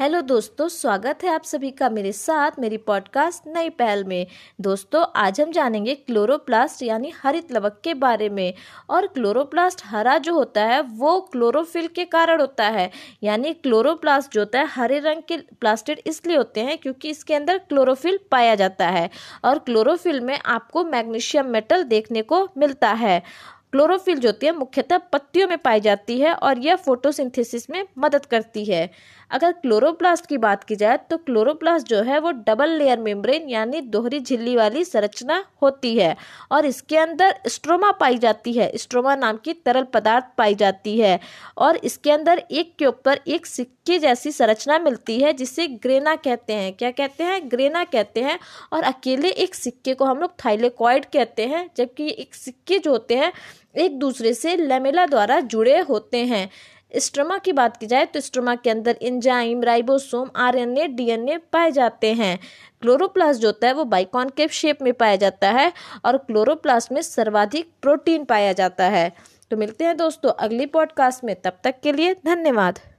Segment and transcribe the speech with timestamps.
[0.00, 4.26] Hello दोस्तों, स्वागत है आप सभी का मेरे साथ, मेरी पॉडकास्ट नई पहल में।
[4.60, 8.54] दोस्तों, आज हम जानेंगे क्लोरोप्लास्ट यानी हरित लवक के बारे में।
[8.90, 12.90] और क्लोरोप्लास्ट हरा जो होता है, वो क्लोरोफिल के कारण होता है।
[13.22, 17.58] यानी क्लोरोप्लास्ट जो होता है, हरे रंग के प्लास्टिड इसलिए होते हैं क्योंकि इसके अंदर
[17.58, 19.10] क्लोरोफिल पाया जाता है।
[19.44, 23.22] और क्लोरोफिल में आपको मैग्नीशियम मेटल देखने को मिलता है।
[23.72, 28.26] क्लोरोफिल जो होती है मुख्यतः पत्तियों में पाई जाती है और यह फोटोसिंथेसिस में मदद
[28.26, 28.90] करती है।
[29.30, 33.80] अगर क्लोरोप्लास्ट की बात की जाए तो क्लोरोप्लास्ट जो है वो डबल लेयर मेम्ब्रेन यानी
[33.88, 36.16] दोहरी झिल्ली वाली संरचना होती है
[36.52, 41.18] और इसके अंदर स्ट्रोमा पाई जाती है। स्ट्रोमा नाम की तरल पदार्थ पाई जाती है
[41.58, 46.52] और इसके अंदर एक के ऊपर एक सिक्के जैसी संरचना मिलती है जिसे ग्रेना कहते
[46.52, 47.40] हैं। क्या कहते हैं?
[47.50, 48.38] ग्रेना कहते हैं
[48.72, 53.16] और अकेले एक सिक्के को हम लोग थाइलेकॉइड कहते हैं जबकि एक सिक्के जो होते
[53.16, 53.32] हैं
[53.78, 56.50] एक दूसरे से लेमेला द्वारा जुड़े होते हैं।
[56.96, 62.12] स्ट्रोमा की बात की जाए तो स्ट्रोमा के अंदर इंजाइम राइबोसोम, आरएनए, डीएनए पाए जाते
[62.12, 62.38] हैं।
[62.82, 65.72] क्लोरोप्लास्ट जो होता है वो बाइकॉनकेप शेप में पाया जाता है
[66.04, 69.12] और क्लोरोप्लास्ट में सर्वाधिक प्रोटीन पाया जाता है।
[69.50, 72.78] तो मिलते हैं दोस्तों अगली पॉडकास्ट में, तब तक के लिए धन्यवाद।